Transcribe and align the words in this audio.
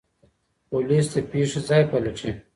پوليس 0.69 1.05
د 1.13 1.15
پېښې 1.31 1.59
ځای 1.67 1.83
پلټي. 1.91 2.31